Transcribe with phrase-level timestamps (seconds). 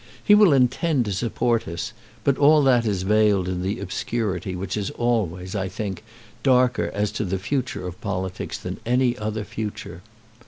[0.23, 1.93] He will intend to support us;
[2.23, 6.03] but all that is veiled in the obscurity which is always, I think,
[6.41, 10.01] darker as to the future of politics than any other future.